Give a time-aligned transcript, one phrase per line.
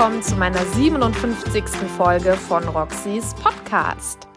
[0.00, 1.62] willkommen zu meiner 57.
[1.98, 4.29] Folge von Roxys Podcast.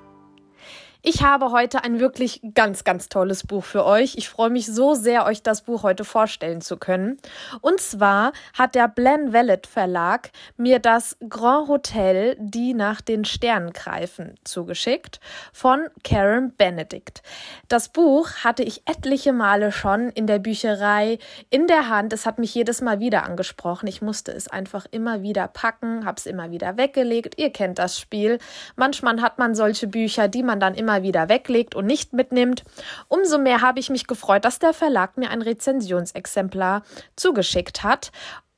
[1.06, 4.16] Ich habe heute ein wirklich ganz, ganz tolles Buch für euch.
[4.16, 7.18] Ich freue mich so sehr, euch das Buch heute vorstellen zu können.
[7.60, 13.74] Und zwar hat der Blen Vellet Verlag mir das Grand Hotel, die nach den Sternen
[13.74, 15.20] greifen, zugeschickt
[15.52, 17.22] von Karen Benedict.
[17.68, 22.14] Das Buch hatte ich etliche Male schon in der Bücherei in der Hand.
[22.14, 23.88] Es hat mich jedes Mal wieder angesprochen.
[23.88, 27.38] Ich musste es einfach immer wieder packen, habe es immer wieder weggelegt.
[27.38, 28.40] Ihr kennt das Spiel.
[28.78, 32.64] Manchmal hat man solche Bücher, die man dann immer immer wieder weglegt und nicht mitnimmt.
[33.08, 36.84] Umso mehr habe ich mich gefreut, dass der Verlag mir ein Rezensionsexemplar
[37.16, 38.12] zugeschickt hat.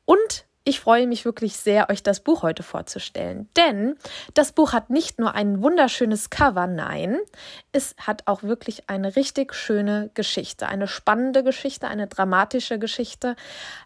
[0.06, 3.48] Und ich freue mich wirklich sehr, euch das Buch heute vorzustellen.
[3.56, 3.96] Denn
[4.34, 7.20] das Buch hat nicht nur ein wunderschönes Cover, nein,
[7.72, 13.36] es hat auch wirklich eine richtig schöne Geschichte, eine spannende Geschichte, eine dramatische Geschichte.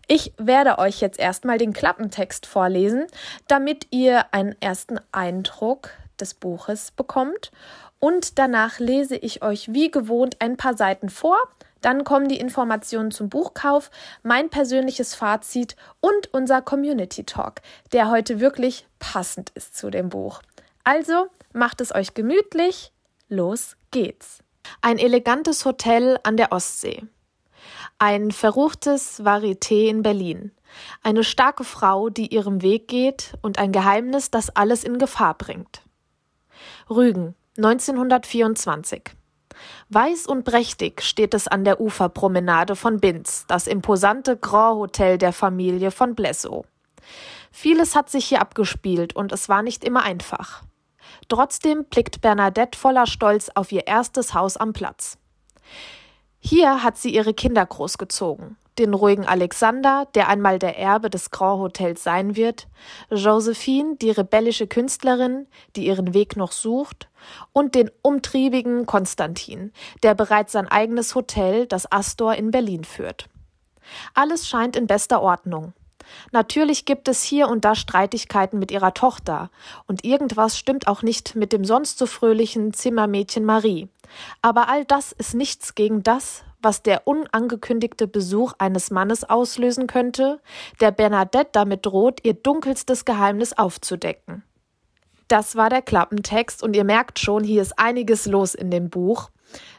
[0.07, 3.05] Ich werde euch jetzt erstmal den Klappentext vorlesen,
[3.47, 7.51] damit ihr einen ersten Eindruck des Buches bekommt
[7.99, 11.37] und danach lese ich euch wie gewohnt ein paar Seiten vor.
[11.81, 13.89] Dann kommen die Informationen zum Buchkauf,
[14.21, 17.61] mein persönliches Fazit und unser Community Talk,
[17.93, 20.41] der heute wirklich passend ist zu dem Buch.
[20.83, 22.91] Also macht es euch gemütlich,
[23.29, 24.39] los geht's.
[24.81, 27.03] Ein elegantes Hotel an der Ostsee.
[27.97, 30.51] Ein verruchtes Varieté in Berlin.
[31.01, 35.81] Eine starke Frau, die ihrem Weg geht und ein Geheimnis, das alles in Gefahr bringt.
[36.89, 39.01] Rügen, 1924.
[39.89, 45.33] Weiß und prächtig steht es an der Uferpromenade von Binz, das imposante Grand Hotel der
[45.33, 46.65] Familie von Blessow.
[47.51, 50.63] Vieles hat sich hier abgespielt und es war nicht immer einfach.
[51.27, 55.17] Trotzdem blickt Bernadette voller Stolz auf ihr erstes Haus am Platz.
[56.39, 61.59] Hier hat sie ihre Kinder großgezogen den ruhigen Alexander, der einmal der Erbe des Grand
[61.59, 62.67] Hotels sein wird,
[63.11, 67.09] Josephine, die rebellische Künstlerin, die ihren Weg noch sucht,
[67.51, 73.27] und den umtriebigen Konstantin, der bereits sein eigenes Hotel, das Astor, in Berlin führt.
[74.13, 75.73] Alles scheint in bester Ordnung.
[76.31, 79.49] Natürlich gibt es hier und da Streitigkeiten mit ihrer Tochter,
[79.87, 83.87] und irgendwas stimmt auch nicht mit dem sonst so fröhlichen Zimmermädchen Marie.
[84.41, 90.41] Aber all das ist nichts gegen das, was der unangekündigte Besuch eines Mannes auslösen könnte,
[90.81, 94.43] der Bernadette damit droht, ihr dunkelstes Geheimnis aufzudecken.
[95.27, 99.29] Das war der Klappentext und ihr merkt schon, hier ist einiges los in dem Buch.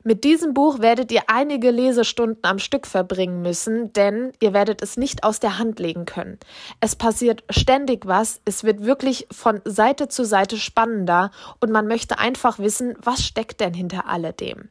[0.02, 4.96] Mit diesem Buch werdet ihr einige Lesestunden am Stück verbringen müssen, denn ihr werdet es
[4.96, 6.38] nicht aus der Hand legen können.
[6.80, 12.18] Es passiert ständig was, es wird wirklich von Seite zu Seite spannender und man möchte
[12.18, 14.70] einfach wissen, was steckt denn hinter alledem.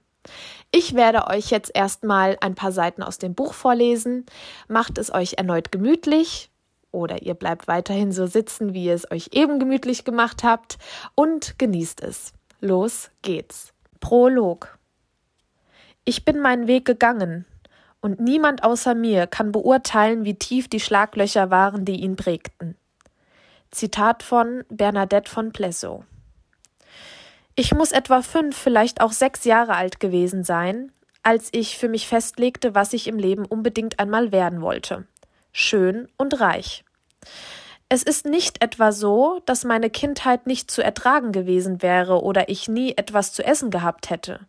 [0.72, 4.26] Ich werde euch jetzt erstmal ein paar Seiten aus dem Buch vorlesen.
[4.68, 6.52] Macht es euch erneut gemütlich
[6.92, 10.78] oder ihr bleibt weiterhin so sitzen, wie ihr es euch eben gemütlich gemacht habt
[11.16, 12.34] und genießt es.
[12.62, 13.74] Los geht's.
[14.00, 14.79] Prolog.
[16.10, 17.46] Ich bin meinen Weg gegangen,
[18.02, 22.76] und niemand außer mir kann beurteilen, wie tief die Schlaglöcher waren, die ihn prägten.
[23.70, 26.04] Zitat von Bernadette von Plessow.
[27.54, 32.08] Ich muss etwa fünf, vielleicht auch sechs Jahre alt gewesen sein, als ich für mich
[32.08, 35.06] festlegte, was ich im Leben unbedingt einmal werden wollte.
[35.52, 36.84] Schön und reich.
[37.88, 42.68] Es ist nicht etwa so, dass meine Kindheit nicht zu ertragen gewesen wäre oder ich
[42.68, 44.48] nie etwas zu essen gehabt hätte.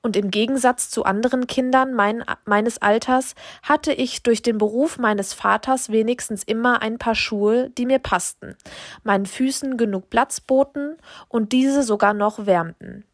[0.00, 5.32] Und im Gegensatz zu anderen Kindern mein, meines Alters hatte ich durch den Beruf meines
[5.32, 8.56] Vaters wenigstens immer ein paar Schuhe, die mir passten,
[9.02, 10.96] meinen Füßen genug Platz boten
[11.28, 13.04] und diese sogar noch wärmten.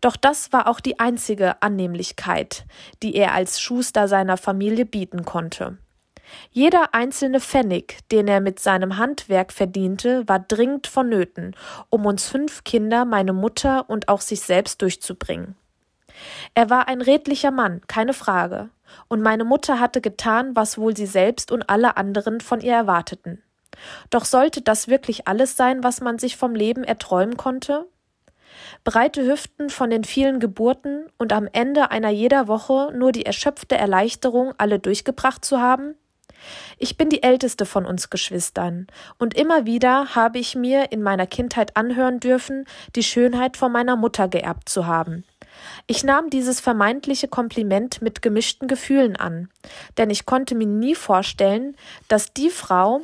[0.00, 2.64] Doch das war auch die einzige Annehmlichkeit,
[3.02, 5.78] die er als Schuster seiner Familie bieten konnte.
[6.50, 11.56] Jeder einzelne Pfennig, den er mit seinem Handwerk verdiente, war dringend vonnöten,
[11.88, 15.56] um uns fünf Kinder, meine Mutter und auch sich selbst durchzubringen.
[16.54, 18.70] Er war ein redlicher Mann, keine Frage,
[19.08, 23.42] und meine Mutter hatte getan, was wohl sie selbst und alle anderen von ihr erwarteten.
[24.10, 27.86] Doch sollte das wirklich alles sein, was man sich vom Leben erträumen konnte?
[28.84, 33.76] Breite Hüften von den vielen Geburten und am Ende einer jeder Woche nur die erschöpfte
[33.76, 35.94] Erleichterung, alle durchgebracht zu haben?
[36.78, 38.86] Ich bin die älteste von uns Geschwistern,
[39.18, 43.96] und immer wieder habe ich mir in meiner Kindheit anhören dürfen, die Schönheit von meiner
[43.96, 45.24] Mutter geerbt zu haben.
[45.90, 49.48] Ich nahm dieses vermeintliche Kompliment mit gemischten Gefühlen an,
[49.96, 53.00] denn ich konnte mir nie vorstellen, dass die Frau,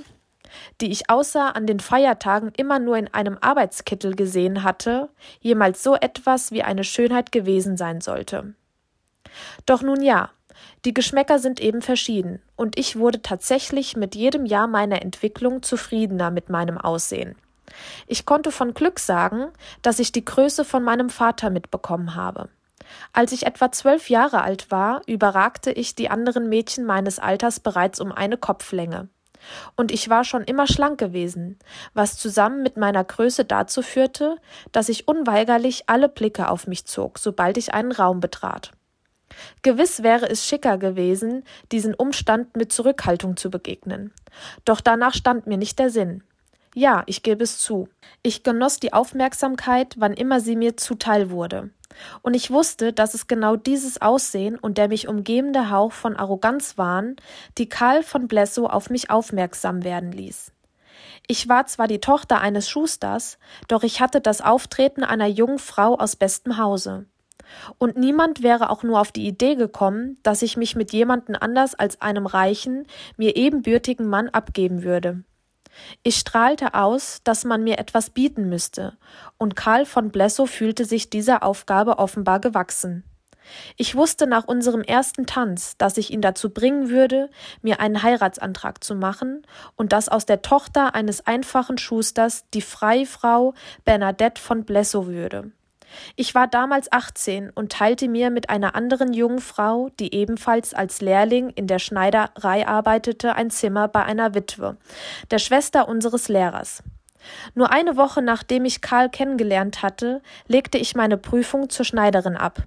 [0.83, 5.09] die ich außer an den Feiertagen immer nur in einem Arbeitskittel gesehen hatte,
[5.41, 8.55] jemals so etwas wie eine Schönheit gewesen sein sollte.
[9.65, 10.31] Doch nun ja,
[10.85, 16.31] Die Geschmäcker sind eben verschieden, und ich wurde tatsächlich mit jedem Jahr meiner Entwicklung zufriedener
[16.31, 17.37] mit meinem Aussehen.
[18.07, 19.47] Ich konnte von Glück sagen,
[19.83, 22.51] dass ich die Größe von meinem Vater mitbekommen habe.
[23.13, 28.01] Als ich etwa zwölf Jahre alt war, überragte ich die anderen Mädchen meines Alters bereits
[28.01, 29.09] um eine Kopflänge.
[29.77, 31.59] Und ich war schon immer schlank gewesen,
[31.93, 34.37] was zusammen mit meiner Größe dazu führte,
[34.73, 38.73] dass ich unweigerlich alle Blicke auf mich zog, sobald ich einen Raum betrat.
[39.63, 44.13] Gewiss wäre es schicker gewesen, diesen Umstand mit Zurückhaltung zu begegnen.
[44.65, 46.23] Doch danach stand mir nicht der Sinn.
[46.77, 47.89] Ja, ich gebe es zu.
[48.25, 51.71] Ich genoss die Aufmerksamkeit, wann immer sie mir zuteil wurde.
[52.23, 56.77] Und ich wusste, dass es genau dieses Aussehen und der mich umgebende Hauch von Arroganz
[56.77, 57.15] waren,
[57.59, 60.51] die Karl von Blesso auf mich aufmerksam werden ließ.
[61.29, 63.39] Ich war zwar die Tochter eines Schusters,
[63.69, 67.07] doch ich hatte das Auftreten einer jungen Frau aus bestem Hause.
[67.79, 71.77] Und niemand wäre auch nur auf die Idee gekommen, dass ich mich mit jemanden anders
[71.77, 75.23] als einem reichen, mir ebenbürtigen Mann abgeben würde.
[76.03, 78.97] Ich strahlte aus, dass man mir etwas bieten müsste,
[79.39, 83.05] und Karl von Blesso fühlte sich dieser Aufgabe offenbar gewachsen.
[83.77, 87.31] Ich wusste nach unserem ersten Tanz, dass ich ihn dazu bringen würde,
[87.63, 93.55] mir einen Heiratsantrag zu machen und dass aus der Tochter eines einfachen Schusters die Freifrau
[93.85, 95.53] Bernadette von Blesso würde.
[96.17, 101.01] Ich war damals 18 und teilte mir mit einer anderen jungen Frau, die ebenfalls als
[101.01, 104.77] Lehrling in der Schneiderei arbeitete, ein Zimmer bei einer Witwe,
[105.31, 106.83] der Schwester unseres Lehrers.
[107.55, 112.65] Nur eine Woche nachdem ich Karl kennengelernt hatte, legte ich meine Prüfung zur Schneiderin ab.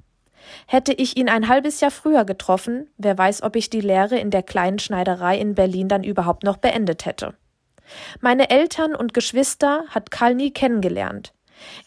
[0.65, 4.31] Hätte ich ihn ein halbes Jahr früher getroffen, wer weiß, ob ich die Lehre in
[4.31, 7.33] der kleinen Schneiderei in Berlin dann überhaupt noch beendet hätte.
[8.19, 11.33] Meine Eltern und Geschwister hat Karl nie kennengelernt.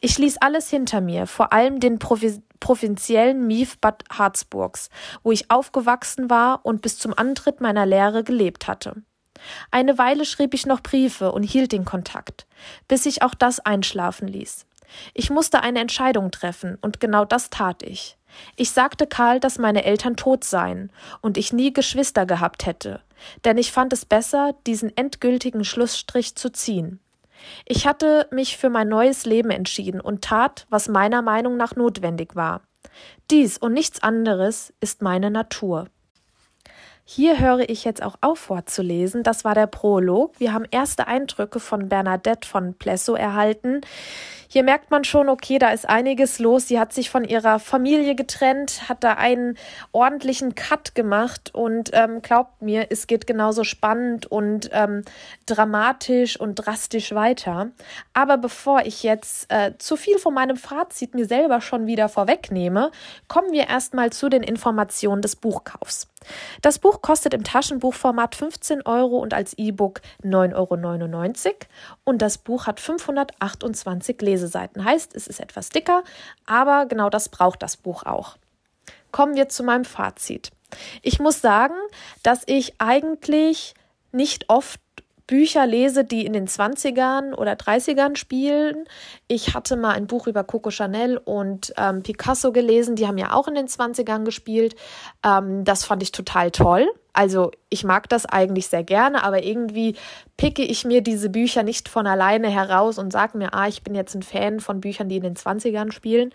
[0.00, 4.90] Ich ließ alles hinter mir, vor allem den Provi provinziellen Mief Bad Harzburgs,
[5.22, 9.02] wo ich aufgewachsen war und bis zum Antritt meiner Lehre gelebt hatte.
[9.70, 12.46] Eine Weile schrieb ich noch Briefe und hielt den Kontakt,
[12.86, 14.66] bis ich auch das einschlafen ließ.
[15.14, 18.18] Ich musste eine Entscheidung treffen, und genau das tat ich.
[18.56, 23.00] Ich sagte Karl, dass meine Eltern tot seien und ich nie Geschwister gehabt hätte,
[23.44, 27.00] denn ich fand es besser, diesen endgültigen Schlussstrich zu ziehen.
[27.66, 32.36] Ich hatte mich für mein neues Leben entschieden und tat, was meiner Meinung nach notwendig
[32.36, 32.62] war.
[33.30, 35.86] Dies und nichts anderes ist meine Natur.
[37.12, 39.24] Hier höre ich jetzt auch auf vorzulesen.
[39.24, 40.38] Das war der Prolog.
[40.38, 43.80] Wir haben erste Eindrücke von Bernadette von Plesso erhalten.
[44.46, 46.68] Hier merkt man schon, okay, da ist einiges los.
[46.68, 49.56] Sie hat sich von ihrer Familie getrennt, hat da einen
[49.90, 55.02] ordentlichen Cut gemacht und ähm, glaubt mir, es geht genauso spannend und ähm,
[55.46, 57.70] dramatisch und drastisch weiter.
[58.12, 62.92] Aber bevor ich jetzt äh, zu viel von meinem Fazit mir selber schon wieder vorwegnehme,
[63.26, 66.08] kommen wir erstmal zu den Informationen des Buchkaufs.
[66.62, 71.54] Das Buch kostet im Taschenbuchformat 15 Euro und als E-Book 9,99 Euro
[72.04, 74.84] und das Buch hat 528 Leseseiten.
[74.84, 76.04] Heißt, es ist etwas dicker,
[76.46, 78.36] aber genau das braucht das Buch auch.
[79.12, 80.50] Kommen wir zu meinem Fazit.
[81.02, 81.74] Ich muss sagen,
[82.22, 83.74] dass ich eigentlich
[84.12, 84.80] nicht oft
[85.30, 88.84] Bücher lese, die in den 20ern oder 30ern spielen.
[89.28, 93.32] Ich hatte mal ein Buch über Coco Chanel und ähm, Picasso gelesen, die haben ja
[93.32, 94.74] auch in den 20ern gespielt.
[95.24, 96.88] Ähm, das fand ich total toll.
[97.12, 99.94] Also ich mag das eigentlich sehr gerne, aber irgendwie
[100.36, 103.94] picke ich mir diese Bücher nicht von alleine heraus und sage mir, ah, ich bin
[103.94, 106.34] jetzt ein Fan von Büchern, die in den 20ern spielen.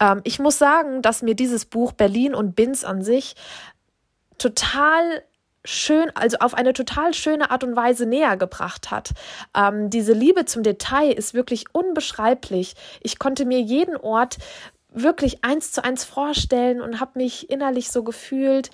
[0.00, 3.36] Ähm, ich muss sagen, dass mir dieses Buch Berlin und Binz an sich
[4.36, 5.22] total
[5.64, 9.10] schön, also auf eine total schöne Art und Weise näher gebracht hat.
[9.56, 12.74] Ähm, diese Liebe zum Detail ist wirklich unbeschreiblich.
[13.00, 14.38] Ich konnte mir jeden Ort
[14.92, 18.70] wirklich eins zu eins vorstellen und habe mich innerlich so gefühlt,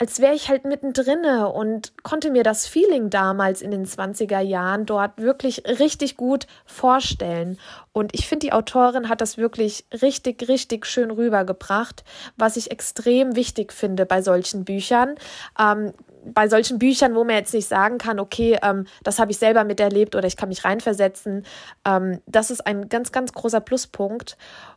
[0.00, 4.86] als wäre ich halt mittendrin und konnte mir das Feeling damals in den 20er Jahren
[4.86, 7.58] dort wirklich richtig gut vorstellen.
[7.92, 12.02] Und ich finde, die Autorin hat das wirklich richtig, richtig schön rübergebracht,
[12.38, 15.16] was ich extrem wichtig finde bei solchen Büchern.
[15.58, 15.92] Ähm,
[16.24, 19.64] bei solchen Büchern, wo man jetzt nicht sagen kann, okay, ähm, das habe ich selber
[19.64, 21.44] miterlebt oder ich kann mich reinversetzen,
[21.84, 24.36] ähm, das ist ein ganz, ganz großer Pluspunkt.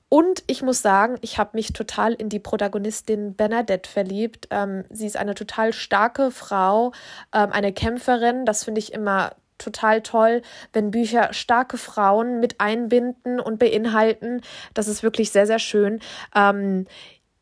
[0.09, 4.47] Und ich muss sagen, ich habe mich total in die Protagonistin Bernadette verliebt.
[4.51, 6.91] Ähm, sie ist eine total starke Frau,
[7.33, 8.45] ähm, eine Kämpferin.
[8.45, 14.41] Das finde ich immer total toll, wenn Bücher starke Frauen mit einbinden und beinhalten.
[14.73, 15.99] Das ist wirklich sehr, sehr schön.
[16.35, 16.85] Ähm,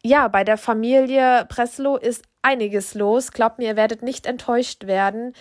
[0.04, 3.32] ja, bei der Familie Breslow ist einiges los.
[3.32, 5.34] Glaubt mir, ihr werdet nicht enttäuscht werden.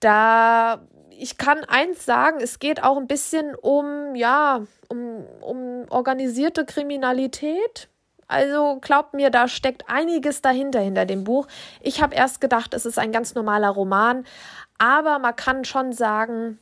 [0.00, 0.86] Da
[1.18, 7.88] ich kann eins sagen, es geht auch ein bisschen um, ja, um, um organisierte Kriminalität.
[8.26, 11.46] Also glaubt mir, da steckt einiges dahinter hinter dem Buch.
[11.80, 14.24] Ich habe erst gedacht, es ist ein ganz normaler Roman,
[14.78, 16.58] aber man kann schon sagen,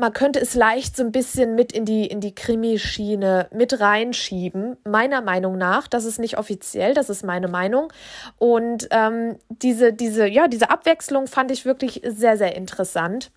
[0.00, 4.76] man könnte es leicht so ein bisschen mit in die, in die Krimischiene mit reinschieben,
[4.84, 5.88] meiner Meinung nach.
[5.88, 7.92] Das ist nicht offiziell, das ist meine Meinung.
[8.38, 13.32] Und ähm, diese, diese, ja, diese Abwechslung fand ich wirklich sehr, sehr interessant.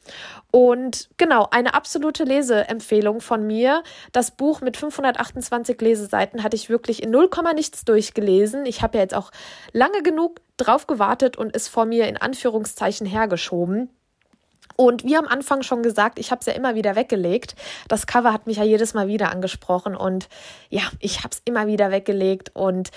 [0.51, 3.81] Und genau, eine absolute Leseempfehlung von mir.
[4.11, 8.67] Das Buch mit 528 Leseseiten hatte ich wirklich in 0, nichts durchgelesen.
[8.67, 9.31] Ich habe ja jetzt auch
[9.73, 13.89] lange genug drauf gewartet und es vor mir in Anführungszeichen hergeschoben.
[14.81, 17.55] Und wie am Anfang schon gesagt, ich habe es ja immer wieder weggelegt.
[17.87, 20.27] Das Cover hat mich ja jedes Mal wieder angesprochen und
[20.71, 22.89] ja, ich habe es immer wieder weggelegt und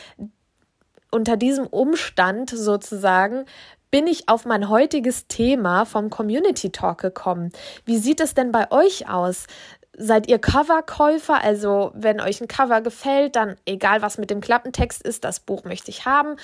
[1.11, 3.45] unter diesem Umstand sozusagen
[3.91, 7.53] bin ich auf mein heutiges Thema vom Community Talk gekommen.
[7.85, 9.47] Wie sieht es denn bei euch aus?
[9.95, 11.45] Seid ihr Coverkäufer?
[11.45, 15.65] Also, wenn euch ein Cover gefällt, dann egal was mit dem Klappentext ist, das Buch
[15.65, 16.37] möchte ich haben.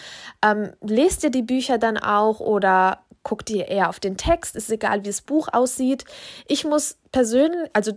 [0.45, 4.71] Ähm, lest ihr die Bücher dann auch oder guckt ihr eher auf den Text, ist
[4.71, 6.05] egal, wie das Buch aussieht.
[6.47, 7.93] Ich muss persönlich, also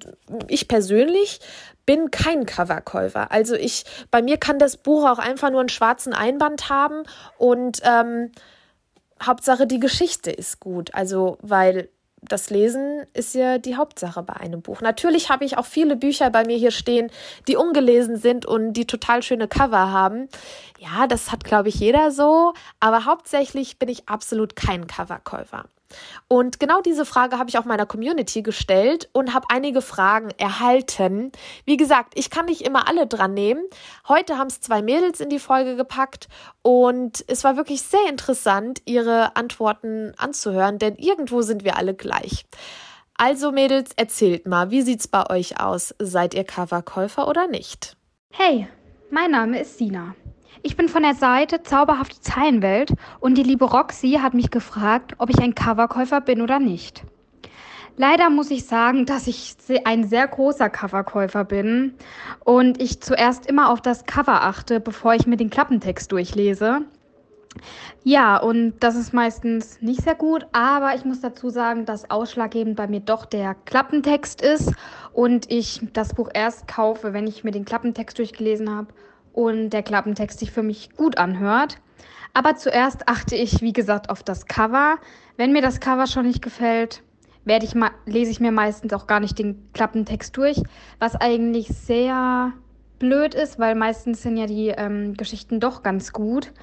[0.48, 1.39] ich persönlich
[1.86, 3.32] bin kein Coverkäufer.
[3.32, 7.03] Also ich, bei mir kann das Buch auch einfach nur einen schwarzen Einband haben
[7.38, 8.32] und ähm,
[9.22, 10.94] Hauptsache die Geschichte ist gut.
[10.94, 11.89] Also, weil
[12.27, 14.82] das Lesen ist ja die Hauptsache bei einem Buch.
[14.82, 17.12] Natürlich habe ich auch viele Bücher bei mir hier stehen,
[17.48, 20.30] die ungelesen sind und die total schöne Cover haben.
[20.80, 22.53] Ja, das hat, glaube ich, jeder so.
[22.80, 25.65] Aber hauptsächlich bin ich absolut kein Coverkäufer.
[26.27, 31.31] Und genau diese Frage habe ich auch meiner Community gestellt und habe einige Fragen erhalten.
[31.65, 33.63] Wie gesagt, ich kann nicht immer alle dran nehmen.
[34.07, 36.27] Heute haben es zwei Mädels in die Folge gepackt
[36.62, 42.45] und es war wirklich sehr interessant, ihre Antworten anzuhören, denn irgendwo sind wir alle gleich.
[43.15, 45.93] Also Mädels, erzählt mal, wie sieht's bei euch aus?
[46.00, 47.95] Seid ihr Coverkäufer oder nicht?
[48.31, 48.67] Hey,
[49.12, 50.15] mein Name ist Sina.
[50.62, 55.29] Ich bin von der Seite Zauberhafte Zeilenwelt und die liebe Roxy hat mich gefragt, ob
[55.29, 57.03] ich ein Coverkäufer bin oder nicht.
[57.95, 59.55] Leider muss ich sagen, dass ich
[59.86, 61.93] ein sehr großer Coverkäufer bin
[62.43, 66.81] und ich zuerst immer auf das Cover achte, bevor ich mir den Klappentext durchlese.
[68.03, 72.75] Ja, und das ist meistens nicht sehr gut, aber ich muss dazu sagen, dass ausschlaggebend
[72.75, 74.74] bei mir doch der Klappentext ist
[75.12, 78.88] und ich das Buch erst kaufe, wenn ich mir den Klappentext durchgelesen habe
[79.33, 81.79] und der Klappentext sich für mich gut anhört.
[82.33, 84.97] Aber zuerst achte ich, wie gesagt, auf das Cover.
[85.37, 87.03] Wenn mir das Cover schon nicht gefällt,
[87.45, 87.73] werde ich
[88.05, 90.61] lese ich mir meistens auch gar nicht den Klappentext durch,
[90.99, 92.53] was eigentlich sehr
[92.99, 96.53] blöd ist, weil meistens sind ja die ähm, Geschichten doch ganz gut.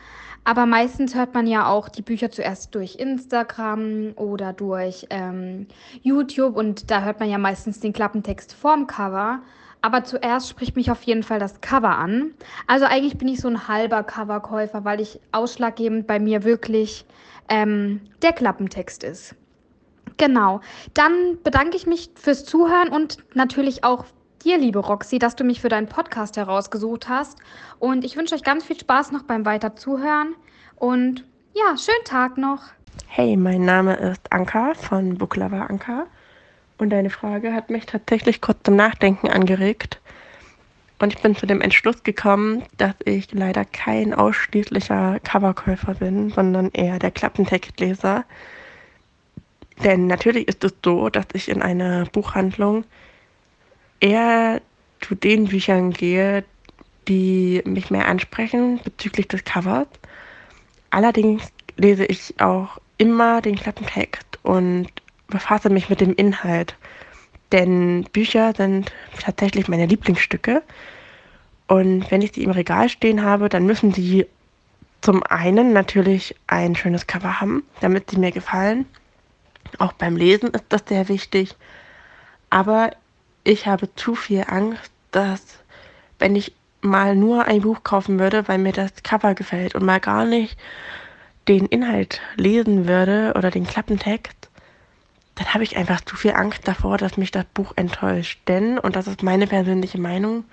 [0.42, 5.66] Aber meistens hört man ja auch die Bücher zuerst durch Instagram oder durch ähm,
[6.02, 9.40] YouTube und da hört man ja meistens den Klappentext vorm Cover.
[9.82, 12.32] Aber zuerst spricht mich auf jeden Fall das Cover an.
[12.66, 17.04] Also eigentlich bin ich so ein halber Coverkäufer, weil ich ausschlaggebend bei mir wirklich
[17.48, 19.34] ähm, der Klappentext ist.
[20.16, 20.60] Genau.
[20.92, 24.04] Dann bedanke ich mich fürs Zuhören und natürlich auch
[24.44, 27.38] dir, liebe Roxy, dass du mich für deinen Podcast herausgesucht hast.
[27.78, 30.34] Und ich wünsche euch ganz viel Spaß noch beim Weiter Zuhören.
[30.76, 32.62] Und ja, schönen Tag noch.
[33.06, 36.06] Hey, mein Name ist Anka von Buklava Anka.
[36.80, 40.00] Und deine Frage hat mich tatsächlich kurz zum Nachdenken angeregt.
[40.98, 46.70] Und ich bin zu dem Entschluss gekommen, dass ich leider kein ausschließlicher Coverkäufer bin, sondern
[46.72, 48.24] eher der Klappentextleser.
[49.84, 52.84] Denn natürlich ist es so, dass ich in eine Buchhandlung
[54.00, 54.62] eher
[55.02, 56.44] zu den Büchern gehe,
[57.08, 59.88] die mich mehr ansprechen bezüglich des Covers.
[60.88, 61.46] Allerdings
[61.76, 64.88] lese ich auch immer den Klappentext und
[65.30, 66.76] befasse mich mit dem Inhalt.
[67.52, 70.62] Denn Bücher sind tatsächlich meine Lieblingsstücke.
[71.66, 74.26] Und wenn ich sie im Regal stehen habe, dann müssen sie
[75.00, 78.86] zum einen natürlich ein schönes Cover haben, damit sie mir gefallen.
[79.78, 81.54] Auch beim Lesen ist das sehr wichtig.
[82.50, 82.90] Aber
[83.44, 85.42] ich habe zu viel Angst, dass
[86.18, 90.00] wenn ich mal nur ein Buch kaufen würde, weil mir das Cover gefällt und mal
[90.00, 90.58] gar nicht
[91.48, 94.39] den Inhalt lesen würde oder den Klappentext,
[95.40, 98.40] dann habe ich einfach zu viel Angst davor, dass mich das Buch enttäuscht.
[98.46, 100.44] Denn, und das ist meine persönliche Meinung,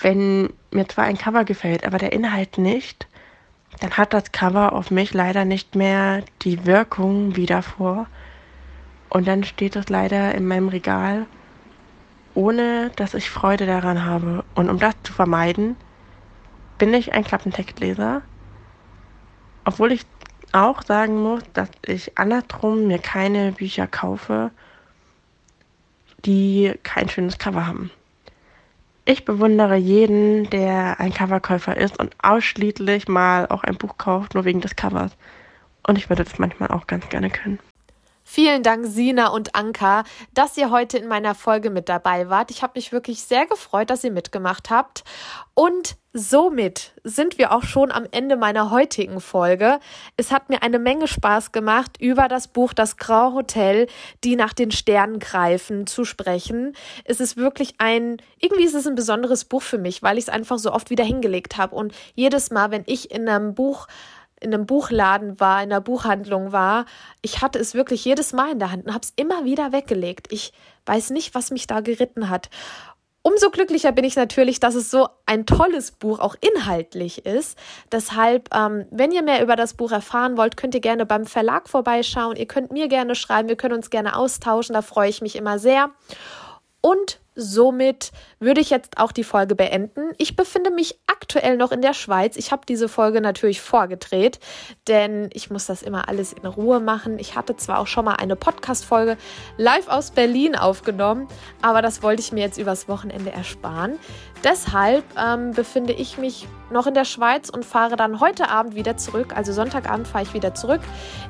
[0.00, 3.06] wenn mir zwar ein Cover gefällt, aber der Inhalt nicht,
[3.80, 8.06] dann hat das Cover auf mich leider nicht mehr die Wirkung wie davor.
[9.10, 11.26] Und dann steht es leider in meinem Regal,
[12.32, 14.42] ohne dass ich Freude daran habe.
[14.54, 15.76] Und um das zu vermeiden,
[16.78, 18.22] bin ich ein Klappentextleser.
[19.66, 20.06] Obwohl ich
[20.52, 24.50] auch sagen muss, dass ich andersrum mir keine Bücher kaufe,
[26.24, 27.90] die kein schönes Cover haben.
[29.04, 34.44] Ich bewundere jeden, der ein Coverkäufer ist und ausschließlich mal auch ein Buch kauft, nur
[34.44, 35.12] wegen des Covers.
[35.86, 37.58] Und ich würde das manchmal auch ganz gerne können.
[38.32, 42.52] Vielen Dank, Sina und Anka, dass ihr heute in meiner Folge mit dabei wart.
[42.52, 45.02] Ich habe mich wirklich sehr gefreut, dass ihr mitgemacht habt.
[45.54, 49.80] Und somit sind wir auch schon am Ende meiner heutigen Folge.
[50.16, 53.88] Es hat mir eine Menge Spaß gemacht, über das Buch Das Grau Hotel,
[54.22, 56.76] die nach den Sternen greifen, zu sprechen.
[57.04, 60.30] Es ist wirklich ein, irgendwie ist es ein besonderes Buch für mich, weil ich es
[60.30, 61.74] einfach so oft wieder hingelegt habe.
[61.74, 63.88] Und jedes Mal, wenn ich in einem Buch
[64.40, 66.86] in einem Buchladen war, in einer Buchhandlung war,
[67.22, 70.28] ich hatte es wirklich jedes Mal in der Hand und habe es immer wieder weggelegt.
[70.30, 70.52] Ich
[70.86, 72.48] weiß nicht, was mich da geritten hat.
[73.22, 77.58] Umso glücklicher bin ich natürlich, dass es so ein tolles Buch auch inhaltlich ist.
[77.92, 81.68] Deshalb, ähm, wenn ihr mehr über das Buch erfahren wollt, könnt ihr gerne beim Verlag
[81.68, 82.36] vorbeischauen.
[82.36, 85.58] Ihr könnt mir gerne schreiben, wir können uns gerne austauschen, da freue ich mich immer
[85.58, 85.90] sehr.
[86.80, 90.12] Und somit würde ich jetzt auch die Folge beenden.
[90.18, 92.36] Ich befinde mich aktuell noch in der Schweiz.
[92.36, 94.40] Ich habe diese Folge natürlich vorgedreht,
[94.88, 97.18] denn ich muss das immer alles in Ruhe machen.
[97.18, 99.16] Ich hatte zwar auch schon mal eine Podcast-Folge
[99.56, 101.28] live aus Berlin aufgenommen,
[101.62, 103.98] aber das wollte ich mir jetzt übers Wochenende ersparen.
[104.44, 108.96] Deshalb ähm, befinde ich mich noch in der Schweiz und fahre dann heute Abend wieder
[108.96, 109.34] zurück.
[109.36, 110.80] Also Sonntagabend fahre ich wieder zurück.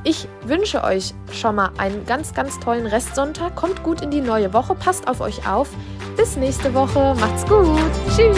[0.04, 3.56] Ich wünsche euch schon mal einen ganz, ganz tollen Restsonntag.
[3.56, 5.70] Kommt gut in die neue Woche, passt auf euch auf.
[6.20, 7.16] Bis nächste Woche.
[7.18, 7.66] Macht's gut.
[8.14, 8.36] Tschüss.